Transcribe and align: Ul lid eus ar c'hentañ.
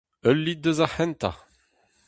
Ul 0.29 0.37
lid 0.43 0.63
eus 0.69 0.79
ar 0.85 0.91
c'hentañ. 0.93 1.35